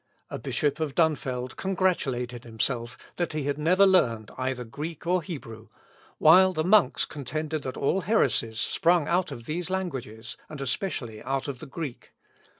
A 0.31 0.39
Bishop 0.39 0.79
of 0.79 0.95
Dunfeld 0.95 1.57
congratulated 1.57 2.43
himself 2.43 2.97
that 3.17 3.33
he 3.33 3.43
had 3.43 3.59
never 3.59 3.85
learned 3.85 4.31
either 4.35 4.63
Greek 4.63 5.05
or 5.05 5.21
Hebrew, 5.21 5.67
while 6.17 6.53
the 6.53 6.63
monks 6.63 7.05
contended 7.05 7.61
that 7.61 7.77
all 7.77 8.01
heresies 8.01 8.59
sprung 8.59 9.07
out 9.07 9.29
of 9.31 9.45
these 9.45 9.69
languages, 9.69 10.37
and 10.49 10.59
especially 10.59 11.21
out 11.21 11.47
of 11.47 11.59
the 11.59 11.67
Greek. 11.67 12.13